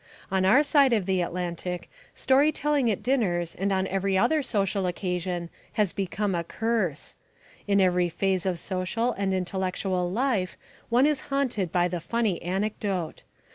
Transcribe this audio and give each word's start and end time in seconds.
On 0.31 0.45
our 0.45 0.63
side 0.63 0.93
of 0.93 1.05
the 1.05 1.21
Atlantic 1.21 1.87
story 2.15 2.51
telling 2.51 2.89
at 2.89 3.03
dinners 3.03 3.53
and 3.53 3.71
on 3.71 3.85
every 3.85 4.17
other 4.17 4.41
social 4.41 4.87
occasion 4.87 5.51
has 5.73 5.93
become 5.93 6.33
a 6.33 6.43
curse. 6.43 7.15
In 7.67 7.79
every 7.79 8.09
phase 8.09 8.47
of 8.47 8.57
social 8.57 9.11
and 9.11 9.31
intellectual 9.31 10.09
life 10.11 10.57
one 10.89 11.05
is 11.05 11.21
haunted 11.29 11.71
by 11.71 11.87
the 11.87 11.99
funny 12.01 12.41
anecdote. 12.41 13.21